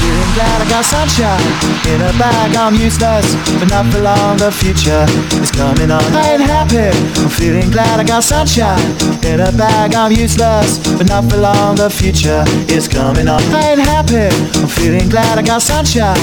[0.00, 1.40] feeling glad I got sunshine
[1.86, 2.56] in a bag.
[2.56, 3.26] I'm useless,
[3.58, 4.36] but not for long.
[4.36, 5.06] The future
[5.42, 6.02] is coming on.
[6.14, 6.90] I ain't happy.
[7.22, 8.80] I'm feeling glad I got sunshine
[9.24, 9.94] in a bag.
[9.94, 11.76] I'm useless, but not for long.
[11.76, 13.42] The future is coming on.
[13.54, 14.28] I ain't happy.
[14.60, 16.18] I'm feeling glad I got sunshine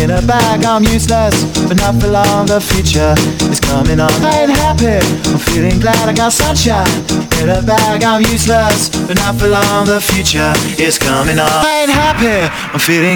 [0.00, 0.64] in a bag.
[0.64, 1.34] I'm useless,
[1.68, 2.46] but not for long.
[2.46, 3.14] The future
[3.50, 4.12] is coming on.
[4.22, 4.98] I ain't happy.
[5.32, 6.88] I'm feeling glad I got sunshine
[7.42, 8.04] in a bag.
[8.04, 9.86] I'm useless, but not for long.
[9.86, 11.50] The future is coming on.
[11.50, 12.38] I ain't happy.
[12.72, 13.15] I'm feeling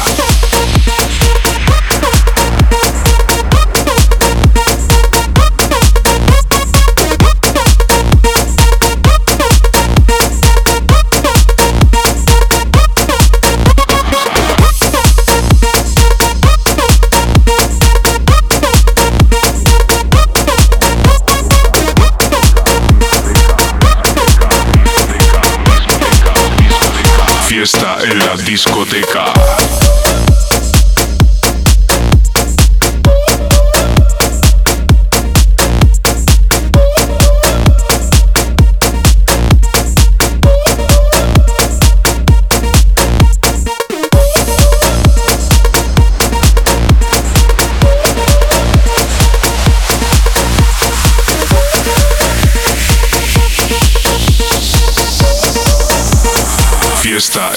[27.51, 29.90] Fiesta en la discoteca.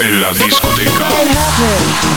[0.04, 1.06] En la discoteca.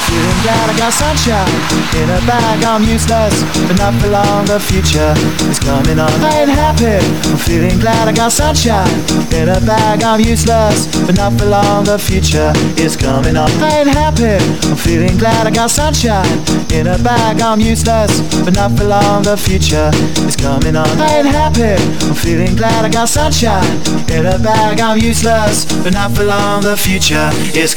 [0.07, 1.51] feeling glad I got sunshine
[1.95, 2.63] in a bag.
[2.63, 4.45] I'm useless, but not for long.
[4.45, 5.13] The future
[5.49, 6.11] is coming on.
[6.23, 6.99] I ain't happy.
[7.31, 8.89] I'm feeling glad I got sunshine
[9.31, 10.03] in a bag.
[10.03, 11.85] I'm useless, but not for long.
[11.85, 13.49] The future is coming on.
[13.61, 14.35] I ain't happy.
[14.67, 16.27] I'm feeling glad I got sunshine
[16.71, 17.41] in a bag.
[17.41, 19.23] I'm useless, but not for long.
[19.23, 19.91] The future
[20.27, 20.87] is coming on.
[20.99, 21.75] I ain't happy.
[22.07, 23.67] I'm feeling glad I got sunshine
[24.09, 24.79] in a bag.
[24.79, 26.63] I'm useless, but not for long.
[26.63, 27.76] The future is